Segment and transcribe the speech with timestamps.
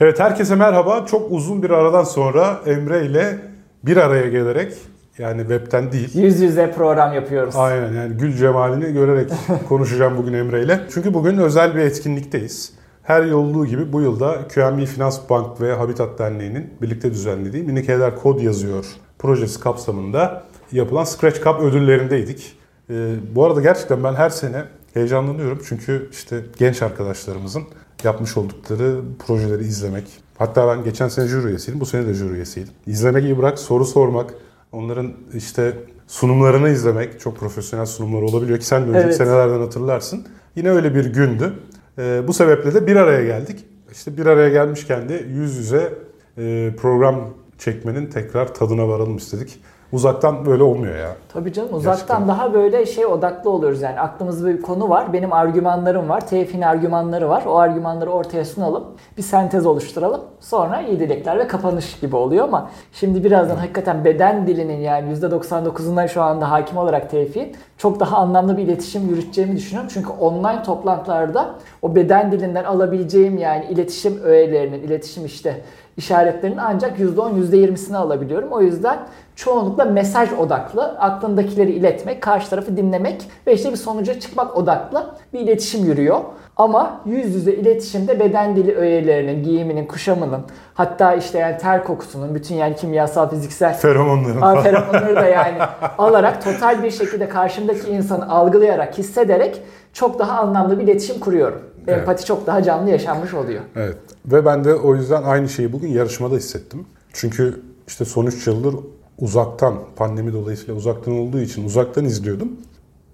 [0.00, 1.06] Evet herkese merhaba.
[1.06, 3.38] Çok uzun bir aradan sonra Emre ile
[3.84, 4.72] bir araya gelerek
[5.18, 6.10] yani webten değil.
[6.14, 7.54] Yüz yüze program yapıyoruz.
[7.56, 9.30] Aynen yani gül cemalini görerek
[9.68, 10.80] konuşacağım bugün Emre ile.
[10.94, 12.72] Çünkü bugün özel bir etkinlikteyiz.
[13.02, 17.88] Her yıl olduğu gibi bu yılda QNB Finans Bank ve Habitat Derneği'nin birlikte düzenlediği Minik
[17.88, 18.86] Evler Kod Yazıyor
[19.18, 20.42] projesi kapsamında
[20.72, 22.56] yapılan Scratch Cup ödüllerindeydik.
[22.90, 24.64] Ee, bu arada gerçekten ben her sene
[24.94, 27.62] heyecanlanıyorum çünkü işte genç arkadaşlarımızın
[28.04, 30.04] yapmış oldukları projeleri izlemek.
[30.38, 32.72] Hatta ben geçen sene jüri üyesiydim, bu sene de jüri üyesiydim.
[32.86, 34.34] İzlemek iyi bırak, soru sormak,
[34.72, 35.74] onların işte
[36.06, 39.16] sunumlarını izlemek, çok profesyonel sunumlar olabiliyor ki sen de önceki Evet.
[39.16, 40.26] senelerden hatırlarsın.
[40.56, 41.52] Yine öyle bir gündü.
[41.98, 43.64] Ee, bu sebeple de bir araya geldik.
[43.92, 45.94] İşte bir araya gelmişken de yüz yüze
[46.38, 49.60] e, program çekmenin tekrar tadına varalım istedik.
[49.92, 51.16] Uzaktan böyle olmuyor ya.
[51.32, 52.28] Tabii canım uzaktan Gerçekten.
[52.28, 54.00] daha böyle şey odaklı oluyoruz yani.
[54.00, 55.12] Aklımızda bir konu var.
[55.12, 56.26] Benim argümanlarım var.
[56.26, 57.42] Tevfik'in argümanları var.
[57.46, 58.84] O argümanları ortaya sunalım.
[59.16, 60.20] Bir sentez oluşturalım.
[60.40, 66.08] Sonra iyi dilekler ve kapanış gibi oluyor ama şimdi birazdan hakikaten beden dilinin yani %99'undan
[66.08, 69.90] şu anda hakim olarak Tevfik'in çok daha anlamlı bir iletişim yürüteceğimi düşünüyorum.
[69.94, 75.60] Çünkü online toplantılarda o beden dilinden alabileceğim yani iletişim öğelerinin, iletişim işte
[76.00, 78.48] işaretlerinin ancak %10, %20'sini alabiliyorum.
[78.52, 78.98] O yüzden
[79.36, 85.40] çoğunlukla mesaj odaklı, aklındakileri iletmek, karşı tarafı dinlemek ve işte bir sonuca çıkmak odaklı bir
[85.40, 86.20] iletişim yürüyor.
[86.56, 90.40] Ama yüz yüze iletişimde beden dili öğelerinin, giyiminin, kuşamının,
[90.74, 95.58] hatta işte yani ter kokusunun, bütün yani kimyasal, fiziksel Feromonların Aa, feromonları da yani
[95.98, 99.62] alarak total bir şekilde karşımdaki insanı algılayarak, hissederek
[99.92, 101.62] çok daha anlamlı bir iletişim kuruyorum.
[101.86, 101.98] Evet.
[101.98, 103.60] Empati çok daha canlı yaşanmış oluyor.
[103.76, 103.96] Evet.
[104.26, 106.86] Ve ben de o yüzden aynı şeyi bugün yarışmada hissettim.
[107.12, 108.74] Çünkü işte son 3 yıldır
[109.18, 112.52] uzaktan, pandemi dolayısıyla uzaktan olduğu için uzaktan izliyordum.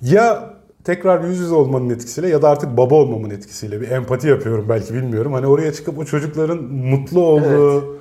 [0.03, 4.67] Ya tekrar yüz yüze olmanın etkisiyle ya da artık baba olmamın etkisiyle bir empati yapıyorum
[4.69, 5.33] belki bilmiyorum.
[5.33, 7.97] Hani oraya çıkıp o çocukların mutlu olduğu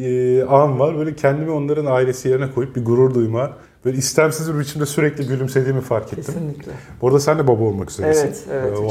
[0.00, 0.98] e, an var.
[0.98, 3.52] Böyle kendimi onların ailesi yerine koyup bir gurur duyma,
[3.84, 6.24] böyle istemsiz bir biçimde sürekli gülümsediğimi fark ettim.
[6.24, 6.72] Kesinlikle.
[7.02, 8.26] Bu arada sen de baba olmak üzeresin.
[8.26, 8.72] Evet, evet.
[8.72, 8.88] Ee, O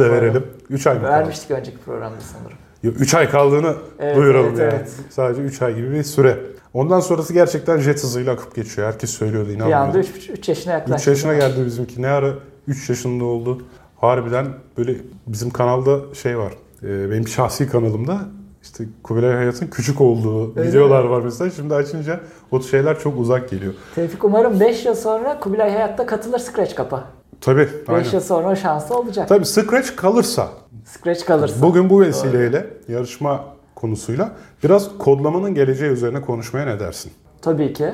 [0.00, 0.12] de umarım.
[0.12, 0.46] verelim.
[0.70, 1.12] 3 ay mı kaldı?
[1.12, 2.58] Vermiştik önceki programda sanırım.
[2.84, 4.72] 3 ay kaldığını Evet, duyuralım evet, yani.
[4.76, 4.90] evet.
[5.10, 6.38] Sadece 3 ay gibi bir süre.
[6.74, 8.88] Ondan sonrası gerçekten jet hızıyla akıp geçiyor.
[8.88, 9.86] Herkes söylüyordu Bir inanmıyordum.
[9.86, 11.10] anda 3 yaşına 3 yaklaştı.
[11.10, 12.02] yaşına geldi bizimki.
[12.02, 12.34] Ne ara
[12.66, 13.62] 3 yaşında oldu.
[13.96, 14.46] Harbiden
[14.78, 16.52] böyle bizim kanalda şey var.
[16.82, 18.20] e, Benim şahsi kanalımda
[18.68, 21.50] işte Kubilay Hayat'ın küçük olduğu Öyle videolar var mesela.
[21.50, 22.20] Şimdi açınca
[22.50, 23.74] o şeyler çok uzak geliyor.
[23.94, 27.04] Tevfik umarım 5 yıl sonra Kubilay Hayat'ta katılır Scratch Cup'a.
[27.40, 27.68] Tabii.
[27.68, 28.10] 5 Aynen.
[28.12, 29.28] yıl sonra o şansı olacak.
[29.28, 30.48] Tabii Scratch kalırsa
[30.84, 31.62] Scratch kalırsa.
[31.62, 34.32] Bugün bu vesileyle yarışma konusuyla
[34.64, 37.12] biraz kodlamanın geleceği üzerine konuşmaya ne dersin?
[37.42, 37.92] Tabii ki.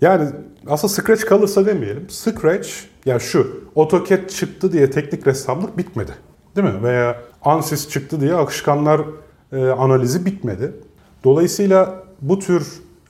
[0.00, 0.28] Yani
[0.68, 2.10] aslında Scratch kalırsa demeyelim.
[2.10, 2.68] Scratch
[3.04, 6.12] ya şu AutoCAD çıktı diye teknik ressamlık bitmedi.
[6.56, 6.82] Değil mi?
[6.82, 9.00] Veya ANSYS çıktı diye akışkanlar
[9.52, 10.72] e, analizi bitmedi.
[11.24, 12.66] Dolayısıyla bu tür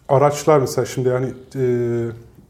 [0.09, 1.27] araçlar mesela şimdi yani
[1.57, 1.65] e,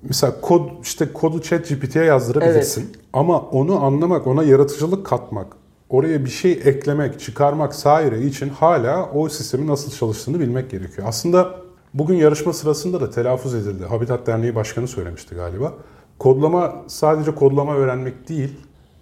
[0.03, 2.93] mesela kod işte kodu ChatGPT'ye yazdırabilirsin.
[3.13, 5.47] Ama onu anlamak, ona yaratıcılık katmak,
[5.91, 11.09] oraya bir şey eklemek, çıkarmak saire için hala o sistemin nasıl çalıştığını bilmek gerekiyor.
[11.09, 11.55] Aslında
[11.95, 13.85] bugün yarışma sırasında da telaffuz edildi.
[13.85, 15.73] Habitat Derneği Başkanı söylemişti galiba.
[16.19, 18.55] Kodlama sadece kodlama öğrenmek değil.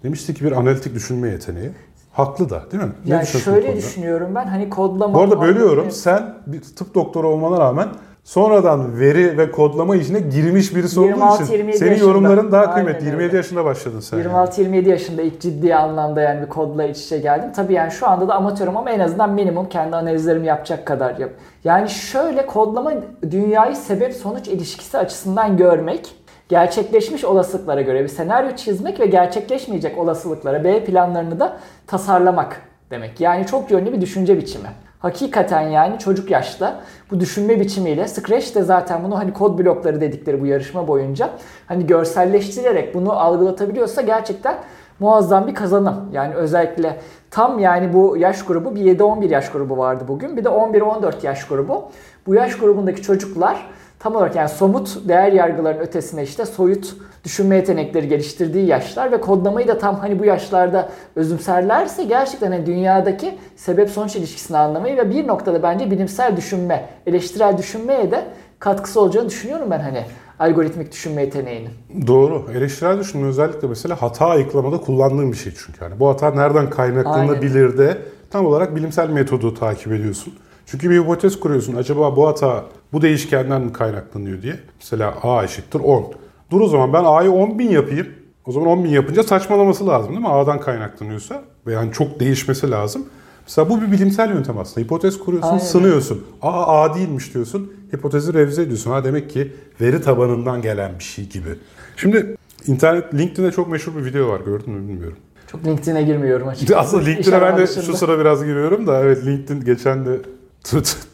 [0.03, 1.71] Demişti ki bir analitik düşünme yeteneği.
[2.15, 2.89] Haklı da değil mi?
[3.05, 5.13] Ne Yani şöyle düşünüyorum ben hani kodlama...
[5.13, 5.83] Bu arada bölüyorum.
[5.83, 5.93] Evet.
[5.95, 7.87] Sen bir tıp doktoru olmana rağmen
[8.23, 12.73] sonradan veri ve kodlama işine girmiş birisi olduğun 26, için 27 senin yorumların daha Aynen
[12.75, 13.05] kıymetli.
[13.05, 13.37] 27 öyle.
[13.37, 14.17] yaşında başladın sen.
[14.17, 14.27] yani.
[14.27, 17.51] 26-27 yaşında ilk ciddi anlamda yani bir kodla iç içe geldim.
[17.55, 21.31] Tabii yani şu anda da amatörüm ama en azından minimum kendi analizlerimi yapacak kadar yap.
[21.63, 22.91] Yani şöyle kodlama
[23.31, 26.15] dünyayı sebep sonuç ilişkisi açısından görmek,
[26.49, 31.57] gerçekleşmiş olasılıklara göre bir senaryo çizmek ve gerçekleşmeyecek olasılıklara B planlarını da
[31.87, 32.61] tasarlamak
[32.91, 33.21] demek.
[33.21, 34.67] Yani çok yönlü bir düşünce biçimi.
[34.99, 40.41] Hakikaten yani çocuk yaşta bu düşünme biçimiyle Scratch de zaten bunu hani kod blokları dedikleri
[40.41, 41.29] bu yarışma boyunca
[41.67, 44.57] hani görselleştirerek bunu algılatabiliyorsa gerçekten
[44.99, 46.09] muazzam bir kazanım.
[46.11, 46.99] Yani özellikle
[47.31, 50.37] tam yani bu yaş grubu bir 7-11 yaş grubu vardı bugün.
[50.37, 51.91] Bir de 11-14 yaş grubu.
[52.27, 53.67] Bu yaş grubundaki çocuklar
[53.99, 59.67] tam olarak yani somut değer yargılarının ötesine işte soyut düşünme yetenekleri geliştirdiği yaşlar ve kodlamayı
[59.67, 65.27] da tam hani bu yaşlarda özümserlerse gerçekten hani dünyadaki sebep sonuç ilişkisini anlamayı ve bir
[65.27, 68.25] noktada bence bilimsel düşünme, eleştirel düşünmeye de
[68.59, 70.03] katkısı olacağını düşünüyorum ben hani
[70.39, 71.69] algoritmik düşünme yeteneğinin.
[72.07, 72.45] Doğru.
[72.55, 75.83] Eleştirel düşünme özellikle mesela hata ayıklamada kullandığım bir şey çünkü.
[75.83, 77.97] Yani bu hata nereden kaynaklanabilir de
[78.29, 80.33] tam olarak bilimsel metodu takip ediyorsun.
[80.65, 81.75] Çünkü bir hipotez kuruyorsun.
[81.75, 84.59] Acaba bu hata bu değişkenden mi kaynaklanıyor diye.
[84.79, 86.13] Mesela A eşittir 10.
[86.51, 88.07] Dur o zaman ben A'yı 10 bin yapayım.
[88.45, 90.29] O zaman 10 bin yapınca saçmalaması lazım değil mi?
[90.29, 91.43] A'dan kaynaklanıyorsa.
[91.67, 93.05] Ve yani çok değişmesi lazım.
[93.47, 94.85] Mesela bu bir bilimsel yöntem aslında.
[94.85, 95.59] Hipotez kuruyorsun, Aynen.
[95.63, 96.25] sınıyorsun.
[96.41, 97.73] Aa A değilmiş diyorsun.
[97.95, 98.91] Hipotezi revize ediyorsun.
[98.91, 101.49] Ha demek ki veri tabanından gelen bir şey gibi.
[101.97, 102.35] Şimdi
[102.67, 104.39] internet LinkedIn'de çok meşhur bir video var.
[104.45, 105.17] Gördün mü bilmiyorum.
[105.51, 106.79] Çok LinkedIn'e girmiyorum açıkçası.
[106.79, 110.19] Aslında LinkedIn'e ben de şu sıra biraz giriyorum da evet LinkedIn geçen de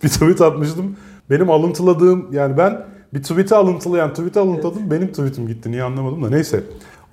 [0.04, 0.96] bir tweet atmıştım.
[1.30, 4.92] Benim alıntıladığım yani ben bir tweet'i alıntılayan tweet'i alıntıladım.
[4.92, 5.72] Benim tweet'im gitti.
[5.72, 6.64] Niye anlamadım da neyse.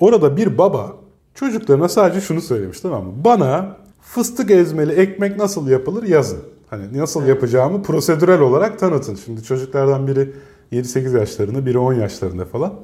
[0.00, 0.92] Orada bir baba
[1.34, 3.12] çocuklarına sadece şunu söylemiş tamam mı?
[3.24, 6.38] Bana fıstık ezmeli ekmek nasıl yapılır yazın.
[6.70, 9.14] Hani nasıl yapacağımı prosedürel olarak tanıtın.
[9.14, 10.32] Şimdi çocuklardan biri
[10.72, 12.74] 7-8 yaşlarında, biri 10 yaşlarında falan.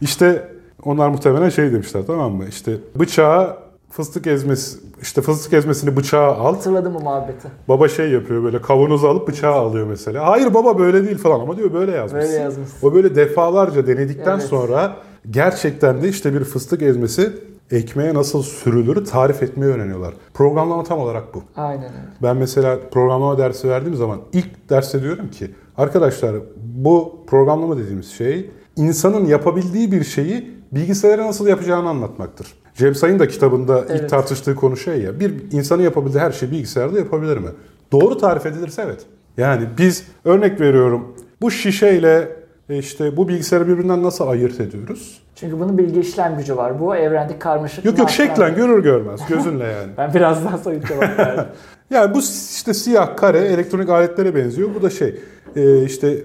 [0.00, 0.48] İşte
[0.82, 2.44] onlar muhtemelen şey demişler tamam mı?
[2.48, 3.56] İşte bıçağı
[3.92, 6.54] fıstık ezmesi, işte fıstık ezmesini bıçağa al.
[6.54, 7.48] Hatırladım bu muhabbeti.
[7.68, 10.26] Baba şey yapıyor böyle kavanozu alıp bıçağı alıyor mesela.
[10.26, 12.22] Hayır baba böyle değil falan ama diyor böyle yazmış.
[12.22, 12.88] Böyle yazmışsın.
[12.88, 14.42] O böyle defalarca denedikten Evet.
[14.42, 14.96] sonra
[15.30, 17.32] gerçekten de işte bir fıstık ezmesi
[17.70, 20.14] ekmeğe nasıl sürülür tarif etmeyi öğreniyorlar.
[20.34, 21.42] Programlama tam olarak bu.
[21.56, 21.92] Aynen öyle.
[22.22, 26.36] Ben mesela programlama dersi verdiğim zaman ilk derste diyorum ki arkadaşlar
[26.74, 32.46] bu programlama dediğimiz şey insanın yapabildiği bir şeyi bilgisayara nasıl yapacağını anlatmaktır.
[32.74, 34.10] Cem Sayın da kitabında ilk Evet.
[34.10, 37.48] tartıştığı konu şey ya bir insanın yapabildiği her şeyi bilgisayarda yapabilir mi?
[37.92, 39.00] Doğru tarif edilirse evet.
[39.36, 42.28] Yani biz örnek veriyorum bu şişeyle
[42.68, 45.22] e, işte bu bilgisayarı birbirinden nasıl ayırt ediyoruz?
[45.34, 46.80] Çünkü bunun bilgi işlem gücü var.
[46.80, 47.84] Bu evrendeki karmaşık...
[47.84, 49.92] Yok yok şeklen görür görmez gözünle yani.
[49.98, 51.44] Ben biraz daha soyut cevap verdim.
[51.90, 52.18] Yani bu
[52.54, 54.68] işte siyah kare elektronik aletlere benziyor.
[54.74, 55.20] Bu da şey
[55.56, 56.16] e, işte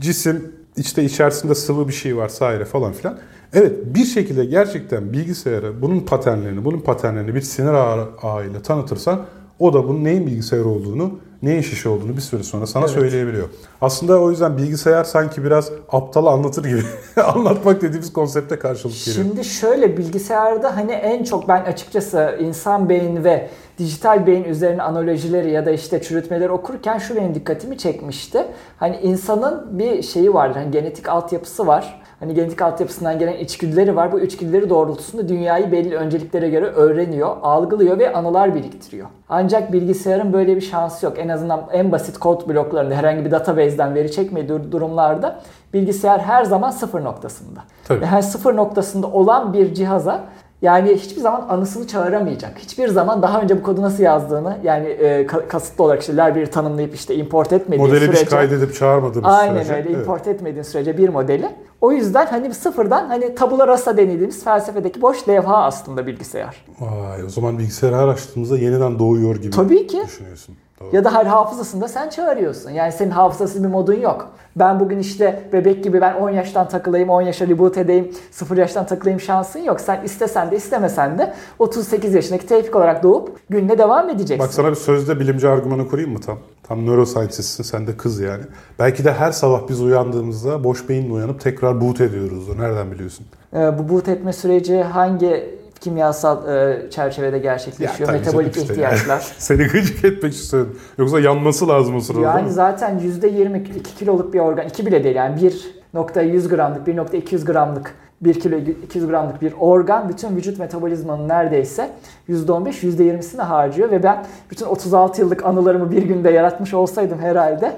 [0.00, 3.18] cisim işte içerisinde sıvı bir şey varsa falan filan.
[3.52, 9.20] Evet bir şekilde gerçekten bilgisayara bunun paternlerini, bunun paternlerini bir sinir ağı, ağıyla tanıtırsan
[9.58, 12.94] o da bunun neyin bilgisayar olduğunu, neyin şişe olduğunu bir süre sonra sana Evet.
[12.94, 13.48] söyleyebiliyor.
[13.80, 16.82] Aslında o yüzden bilgisayar sanki biraz aptal anlatır gibi
[17.22, 19.24] anlatmak dediğimiz konsepte karşılık geliyor.
[19.26, 25.50] Şimdi şöyle bilgisayarda hani en çok ben açıkçası insan beyni ve dijital beyin üzerine analojileri
[25.50, 28.46] ya da işte çürütmeleri okurken şu benim dikkatimi çekmişti.
[28.78, 32.00] Hani insanın bir şeyi var, hani genetik altyapısı var.
[32.20, 34.12] Hani genetik altyapısından gelen içgüdüleri var.
[34.12, 39.08] Bu içgüdüleri doğrultusunda dünyayı belli önceliklere göre öğreniyor, algılıyor ve anılar biriktiriyor.
[39.28, 41.18] Ancak bilgisayarın böyle bir şansı yok.
[41.18, 45.40] En azından en basit kod bloklarında herhangi bir database'den veri çekmediği durumlarda
[45.74, 47.60] bilgisayar her zaman sıfır noktasında.
[47.84, 48.00] Tabii.
[48.00, 50.24] Ve her sıfır noktasında olan bir cihaza
[50.62, 52.58] yani hiçbir zaman anısını çağıramayacak.
[52.58, 56.46] Hiçbir zaman daha önce bu kodu nasıl yazdığını yani e, ka- kasıtlı olarak işte library
[56.46, 58.22] tanımlayıp işte import etmediği Modeli sürece.
[58.22, 59.74] bir kaydedip çağırmadığımız Aynen sürece.
[59.74, 59.98] öyle evet.
[60.00, 61.48] import etmediğin sürece bir modeli.
[61.80, 66.64] O yüzden hani sıfırdan hani tabula rasa denildiğimiz felsefedeki boş levha aslında bilgisayar.
[66.80, 70.02] Vay, o zaman bilgisayarı her açtığımızda yeniden doğuyor gibi Tabii ki.
[70.06, 70.56] düşünüyorsun.
[70.82, 70.96] Doğru.
[70.96, 72.70] Ya da her hafızasında sen çağırıyorsun.
[72.70, 74.28] Yani senin hafızasız bir modun yok.
[74.56, 78.86] Ben bugün işte bebek gibi ben 10 yaştan takılayım, 10 yaşa reboot edeyim, 0 yaştan
[78.86, 79.80] takılayım şansın yok.
[79.80, 84.38] Sen istesen de istemesen de 38 yaşındaki tevfik olarak doğup gününe devam edeceksin.
[84.38, 86.38] Bak sana bir sözde bilimci argümanı kurayım mı tam?
[86.62, 88.42] Tam neuroscientistsin sen de kız yani.
[88.78, 92.58] Belki de her sabah biz uyandığımızda boş beyinle uyanıp tekrar boot ediyoruz.
[92.58, 93.26] Nereden biliyorsun?
[93.54, 98.08] Ee, bu boot etme süreci hangi kimyasal e, çerçevede gerçekleşiyor?
[98.08, 99.14] tabii Metabolik işte ihtiyaçlar.
[99.14, 99.22] yani.
[99.38, 100.78] Seni gıcık etmek söyledim.
[100.98, 105.16] Yoksa yanması lazım o sırada Yani zaten %20 2 kiloluk bir organ, 2 bile değil
[105.16, 105.52] yani
[105.94, 111.90] 1.100 gramlık, 1.200 gramlık 1 kilo 200 gramlık bir organ bütün vücut metabolizmanın neredeyse
[112.28, 117.76] %15 %20'sini harcıyor ve ben bütün 36 yıllık anılarımı bir günde yaratmış olsaydım herhalde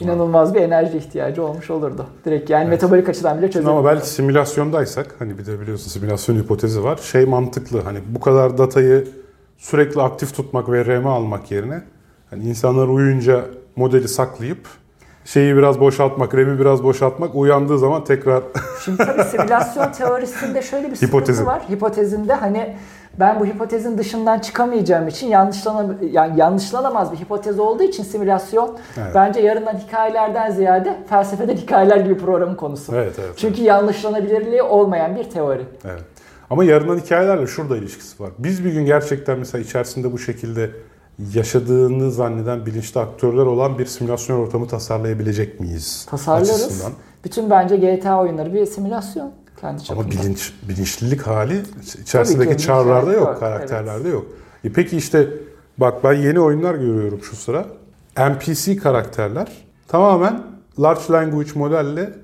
[0.00, 2.06] inanılmaz bir enerji ihtiyacı olmuş olurdu.
[2.24, 3.70] Direkt yani metabolik açıdan bile çözülür.
[3.70, 6.96] ama belki simülasyondaysak hani bir de biliyorsun simülasyon hipotezi var.
[6.96, 9.08] Şey mantıklı hani bu kadar datayı
[9.58, 11.82] sürekli aktif tutmak ve RAM almak yerine
[12.30, 13.44] hani insanlar uyuyunca
[13.76, 14.68] modeli saklayıp
[15.24, 18.42] şeyi biraz boşaltmak, RAM'i biraz boşaltmak uyandığı zaman tekrar
[18.84, 21.46] Şimdi tabii simülasyon teorisinde şöyle bir sıkıntı Hipotezi.
[21.46, 21.62] var.
[21.70, 22.76] Hipotezinde hani
[23.20, 29.14] ben bu hipotezin dışından çıkamayacağım için yanlışlana, yani yanlışlanamaz bir hipotez olduğu için simülasyon Evet.
[29.14, 32.94] bence yarından hikayelerden ziyade felsefeden hikayeler gibi programın konusu.
[32.94, 33.32] evet evet.
[33.36, 35.62] Çünkü yanlışlanabilirliği olmayan bir teori.
[35.84, 36.02] Evet.
[36.50, 38.30] Ama yarından hikayelerle şurada ilişkisi var.
[38.38, 40.70] Biz bir gün gerçekten mesela içerisinde bu şekilde
[41.34, 46.06] yaşadığını zanneden bilinçli aktörler olan bir simülasyon ortamı tasarlayabilecek miyiz?
[46.10, 46.50] Tasarlarız.
[46.50, 46.92] Açısından.
[47.24, 50.04] Bütün bence GTA oyunları bir simülasyon kendi çapında.
[50.04, 51.62] Ama bilinç, bilinçlilik hali
[52.02, 54.26] içerisindeki bilinçlilik yok, yok, karakterlerde yok.
[54.64, 55.28] E peki işte
[55.78, 57.66] bak ben yeni oyunlar görüyorum şu sıra.
[58.18, 59.48] NPC karakterler
[59.88, 60.42] tamamen
[60.80, 62.14] large language modelle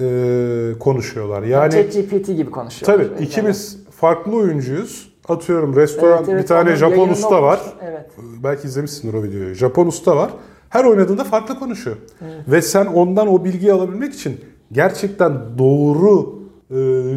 [0.00, 1.42] e, konuşuyorlar.
[1.42, 2.98] Yani ChatGPT gibi konuşuyor.
[2.98, 5.08] tabii ikimiz farklı oyuncuyuz.
[5.28, 7.42] Atıyorum restoran Evet, evet, bir tane Japon usta olmuş.
[7.42, 7.60] var.
[7.82, 8.10] Evet.
[8.42, 9.54] Belki izlemişsindir o videoyu.
[9.54, 10.30] Japon usta var.
[10.68, 11.96] Her oynadığında farklı konuşuyor.
[12.48, 14.40] Ve sen ondan o bilgiyi alabilmek için
[14.72, 16.37] gerçekten doğru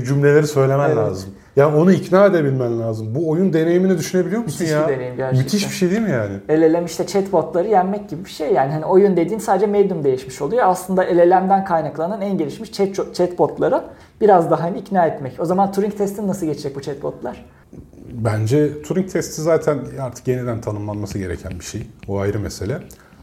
[0.06, 0.98] cümleleri söylemen Evet.
[0.98, 1.30] lazım.
[1.56, 3.16] Yani onu ikna edebilmen lazım.
[3.16, 4.88] Bu oyun deneyimini düşünebiliyor musun Müthiş ya?
[4.88, 5.44] bir deneyim gerçekten.
[5.46, 6.34] Müthiş bir şey değil mi yani?
[6.50, 10.64] LLM işte chatbotları yenmek gibi bir şey yani hani oyun dediğin sadece medium değişmiş oluyor.
[10.66, 13.82] Aslında LLM'den kaynaklanan en gelişmiş chat chatbotları
[14.22, 15.40] biraz daha hani ikna etmek.
[15.40, 17.46] O zaman Turing testini nasıl geçecek bu chatbotlar?
[18.14, 21.82] Bence Turing testi zaten artık yeniden tanımlanması gereken bir şey.
[22.08, 22.78] O ayrı mesele.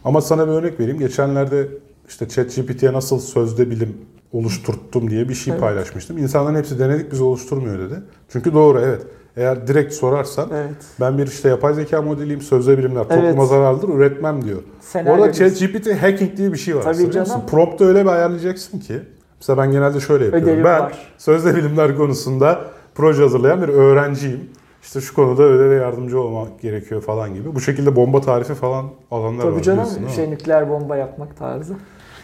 [0.04, 0.98] Ama sana bir örnek vereyim.
[0.98, 1.68] Geçenlerde
[2.08, 3.96] işte ChatGPT'ye nasıl sözde bilim
[4.32, 5.60] oluşturttum diye bir şey Evet.
[5.60, 6.18] paylaşmıştım.
[6.18, 7.94] İnsanların hepsi denedik biz oluşturmuyor dedi.
[8.28, 9.02] Çünkü doğru evet.
[9.36, 10.74] Eğer direkt sorarsan Evet.
[11.00, 13.48] ben bir işte yapay zeka modeliyim sözde bilimler topluma Evet.
[13.48, 14.62] zararlıdır üretmem diyor.
[14.80, 15.32] Senaryo Orada.
[15.32, 16.82] ChatGPT hacking diye bir şey var.
[16.82, 17.46] Tabii canım.
[17.50, 19.00] Prompt'u öyle bir ayarlayacaksın ki.
[19.40, 20.48] Mesela ben genelde şöyle yapıyorum.
[20.48, 21.12] Ödevim ben var.
[21.18, 22.60] sözde bilimler konusunda
[22.94, 24.40] proje hazırlayan bir öğrenciyim.
[24.82, 27.54] İşte şu konuda ödeve yardımcı olmak gerekiyor falan gibi.
[27.54, 29.52] Bu şekilde bomba tarifi falan alanlar var.
[29.52, 31.74] Tabii canım şey nükleer bomba yapmak tarzı.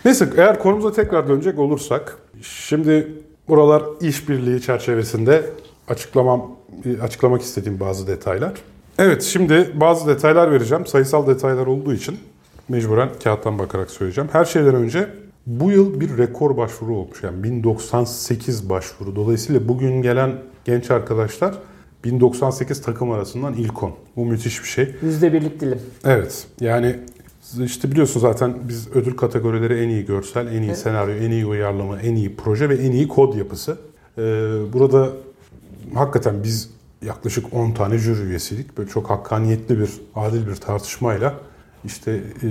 [0.05, 2.19] Neyse eğer konumuza tekrar dönecek olursak.
[2.43, 3.09] Şimdi
[3.49, 5.45] buralar işbirliği çerçevesinde
[5.89, 6.51] açıklamam
[7.03, 8.53] açıklamak istediğim bazı detaylar.
[8.99, 10.87] Evet şimdi bazı detaylar vereceğim.
[10.87, 12.19] Sayısal detaylar olduğu için
[12.69, 14.31] mecburen kağıttan bakarak söyleyeceğim.
[14.33, 15.09] Her şeyden önce
[15.47, 17.23] bu yıl bir rekor başvuru olmuş.
[17.23, 19.17] Yani 1098 başvuru.
[19.17, 20.33] Dolayısıyla bugün gelen
[20.65, 21.55] genç arkadaşlar
[22.05, 23.93] 1098 takım arasından ilk 10.
[24.17, 24.95] Bu müthiş bir şey.
[25.03, 25.81] Yüzde birlik dilim.
[26.05, 26.47] Evet.
[26.61, 26.97] Yani
[27.65, 30.79] işte biliyorsun zaten biz ödül kategorileri en iyi görsel, en iyi Evet.
[30.79, 33.77] senaryo, en iyi uyarlama, en iyi proje ve en iyi kod yapısı.
[34.19, 34.23] Ee,
[34.73, 35.09] burada
[35.95, 36.71] hakikaten biz
[37.03, 38.79] yaklaşık 10 tane jüri üyesiydik.
[38.79, 41.35] Böyle çok hakkaniyetli bir, adil bir tartışmayla
[41.85, 42.47] işte e,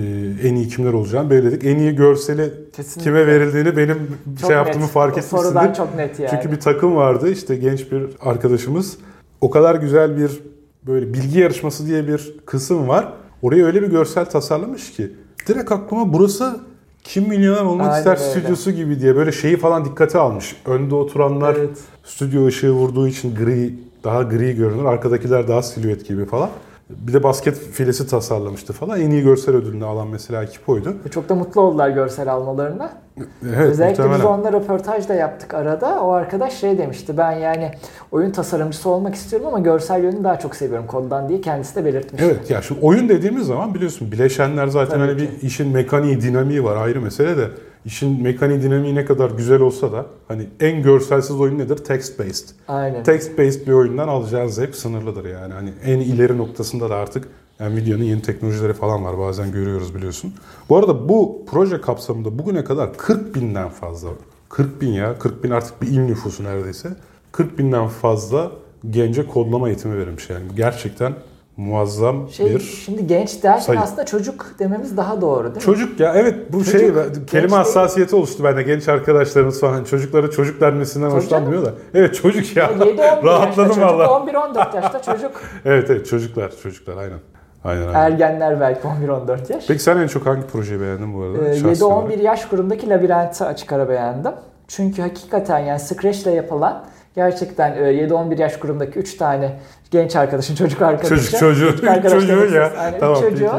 [0.48, 1.64] en iyi kimler olacağını belirledik.
[1.64, 3.02] En iyi görseli Kesinlikle.
[3.10, 3.98] kime verildiğini benim
[4.40, 4.92] Çok şey yaptığımı net.
[4.92, 5.74] fark O Sorudan etmişsindir.
[5.76, 6.30] çok net yani.
[6.30, 8.96] Çünkü bir takım vardı işte genç bir arkadaşımız.
[9.40, 10.40] O kadar güzel bir
[10.86, 13.12] böyle bilgi yarışması diye bir kısım var.
[13.44, 15.10] Oraya öyle bir görsel tasarlamış ki
[15.48, 16.60] direkt aklıma burası
[17.02, 18.30] kim milyoner olmak Aynen ister öyle.
[18.30, 20.56] stüdyosu gibi diye böyle şeyi falan dikkate almış.
[20.66, 21.78] Önde oturanlar Evet.
[22.04, 23.74] stüdyo ışığı vurduğu için gri,
[24.04, 24.84] daha gri görünür.
[24.84, 26.48] Arkadakiler daha silüet gibi falan.
[26.90, 29.00] Bir de basket filesi tasarlamıştı falan.
[29.00, 30.94] En iyi görsel ödülünü alan mesela ekip oydu.
[31.14, 32.92] Çok da mutlu oldular görsel almalarına.
[33.18, 34.24] Evet, Özellikle biz muhtemelen.
[34.34, 36.00] onunla röportaj da yaptık arada.
[36.04, 37.16] O arkadaş şey demişti.
[37.18, 37.70] Ben yani
[38.12, 42.22] oyun tasarımcısı olmak istiyorum ama görsel yönünü daha çok seviyorum koddan diye kendisi de belirtmiş.
[42.22, 45.28] Evet ya şu oyun dediğimiz zaman biliyorsun bileşenler zaten Tabii hani ki.
[45.42, 47.48] bir işin mekaniği, dinamiği var ayrı mesele de
[47.84, 51.76] işin mekaniği, dinamiği ne kadar güzel olsa da hani en görselsiz oyun nedir?
[51.76, 52.48] Text based.
[52.68, 53.02] Aynen.
[53.02, 55.54] Text based bir oyundan alacağınız zevk sınırlıdır yani.
[55.54, 57.28] Hani en ileri noktasında da artık
[57.60, 60.32] Nvidia'nın yeni teknolojileri falan var bazen görüyoruz biliyorsun.
[60.68, 64.08] Bu arada bu proje kapsamında bugüne kadar 40 binden fazla
[64.48, 66.88] 40 bin ya 40 bin artık bir il nüfusu neredeyse
[67.32, 68.50] 40 binden fazla
[68.90, 71.12] gence kodlama eğitimi verilmiş yani gerçekten
[71.56, 73.80] muazzam Şey, bir şimdi genç derken sayı.
[73.80, 75.60] aslında çocuk dememiz daha doğru değil mi?
[75.62, 77.48] Çocuk ya evet bu Çocuk, şey kelime değil.
[77.48, 81.72] hassasiyeti oluştu bende genç arkadaşlarımız falan çocuklara çocuk denmesinden Tabii hoşlanmıyor da.
[81.94, 82.66] Evet çocuk ya.
[82.70, 84.04] 7-11 Rahatladım valla.
[84.04, 85.30] 11-14 yaşta çocuk.
[85.64, 87.18] Evet evet çocuklar çocuklar aynen.
[87.64, 87.94] Aynen aynen.
[87.94, 89.64] Ergenler belki 11-14 yaş.
[89.68, 91.48] Peki sen en çok hangi projeyi beğendin bu arada?
[91.48, 92.22] Ee, Şahsi 7-11 olarak.
[92.22, 94.32] yaş grubundaki labirenti açık ara beğendim.
[94.68, 99.58] Çünkü hakikaten yani Scratch ile yapılan gerçekten e, 7-11 yaş grubundaki 3 tane
[99.90, 101.08] genç arkadaşın, çocuk arkadaşı.
[101.16, 101.76] Çocuk çocuğu.
[101.76, 102.72] Çocuk Çocuğu ya.
[102.78, 103.50] Aynen, Tamam, çocuğu.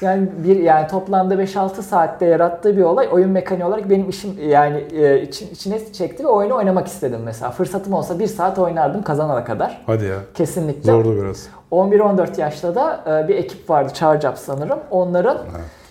[0.00, 4.84] Yani bir yani toplamda 5-6 saatte yarattığı bir olay oyun mekaniği olarak benim işim yani
[4.92, 7.50] e, için, içine çekti ve oyunu oynamak istedim mesela.
[7.50, 9.82] Fırsatım olsa bir saat oynardım kazanana kadar.
[9.86, 10.16] Hadi ya.
[10.34, 10.92] Kesinlikle.
[10.92, 11.48] Zordu biraz.
[11.72, 14.78] 11-14 yaşta da e, bir ekip vardı Charge Up sanırım.
[14.90, 15.38] Onların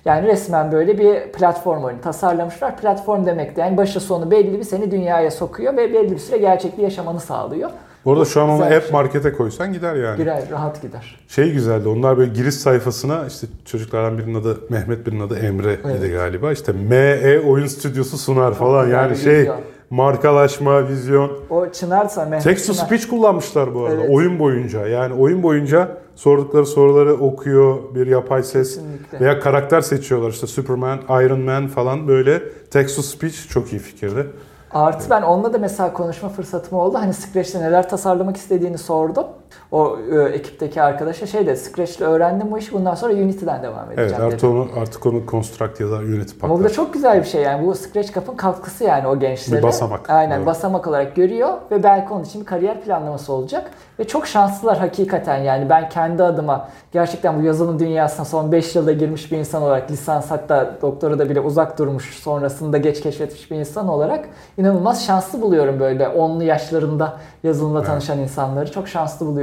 [0.06, 2.78] yani resmen böyle bir platform oyunu tasarlamışlar.
[2.78, 6.38] Platform demek de yani başı sonu belli bir seni dünyaya sokuyor ve belli bir süre
[6.38, 7.70] gerçekliği yaşamanı sağlıyor.
[8.10, 8.92] Bu arada şu an onu app şey.
[8.92, 10.18] markete koysan gider yani.
[10.18, 11.20] Girer, rahat gider.
[11.28, 11.88] Şey güzeldi.
[11.90, 16.12] Onlar böyle giriş sayfasına işte çocuklardan birinin adı Mehmet birinin adı Emre idi Evet.
[16.14, 16.52] galiba.
[16.52, 19.60] İşte ME oyun stüdyosu sunar falan güzel yani şey vizyon.
[19.90, 21.32] markalaşma, vizyon.
[21.50, 22.86] O Çınarsa Mehmet Text to Çınar.
[22.86, 24.10] speech kullanmışlar bu arada Evet.
[24.14, 24.88] oyun boyunca.
[24.88, 29.20] Yani oyun boyunca sordukları soruları okuyor bir yapay ses Kesinlikle.
[29.20, 34.26] veya karakter seçiyorlar işte Superman, Iron Man falan böyle text to speech çok iyi fikirdi.
[34.72, 36.98] Artı ben onunla da mesela konuşma fırsatım oldu.
[36.98, 39.28] Hani Scratch'te neler tasarlamak istediğini sordum.
[39.72, 41.58] O e, ekipteki arkadaşa şey dedi.
[41.58, 42.72] Scratch'le öğrendim bu işi.
[42.72, 46.60] Bundan sonra Unity'den devam edeceğim Evet artık onu, artık onu Construct ya da Unity Ama
[46.60, 47.68] bu da çok güzel bir şey yani.
[47.68, 49.58] Bu Scratch Cup'ın katkısı yani o gençlere.
[49.58, 50.10] Bir basamak.
[50.10, 50.46] Aynen Doğru.
[50.46, 53.72] basamak olarak görüyor ve belki onun için bir kariyer planlaması olacak.
[54.00, 58.92] Ve çok şanslılar hakikaten yani ben kendi adıma gerçekten bu yazılım dünyasına son 5 yılda
[58.92, 63.56] girmiş bir insan olarak lisans hatta doktora da bile uzak durmuş sonrasında geç keşfetmiş bir
[63.56, 64.26] insan olarak
[64.58, 69.39] inanılmaz şanslı buluyorum böyle 10'lu yaşlarında yazılımla tanışan insanları çok şanslı buluyorum.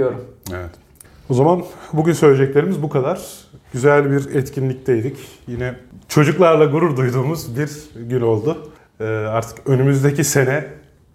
[0.54, 0.70] Evet.
[1.28, 3.20] O zaman bugün söyleyeceklerimiz bu kadar.
[3.72, 5.16] Güzel bir etkinlikteydik.
[5.46, 5.74] Yine
[6.08, 7.70] çocuklarla gurur duyduğumuz bir
[8.08, 8.72] gün oldu.
[9.00, 10.66] Ee, artık önümüzdeki sene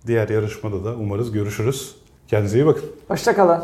[0.07, 1.95] diğer yarışmada da umarız görüşürüz.
[2.27, 2.85] Kendinize iyi bakın.
[3.07, 3.61] Hoşçakalın.